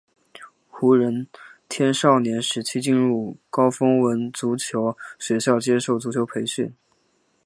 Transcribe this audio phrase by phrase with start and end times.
[0.67, 1.27] 胡人
[1.69, 6.75] 天少年时期进入高丰文足球学校接受足球训练。